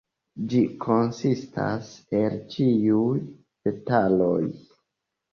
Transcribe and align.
Ĝi 0.51 0.59
konsistas 0.85 1.91
el 2.19 2.37
ĉiuj 2.53 3.19
petaloj. 3.67 4.39